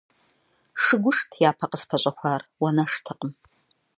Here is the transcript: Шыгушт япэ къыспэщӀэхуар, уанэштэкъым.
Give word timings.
Шыгушт 0.83 1.29
япэ 1.49 1.65
къыспэщӀэхуар, 1.71 2.41
уанэштэкъым. 2.61 3.31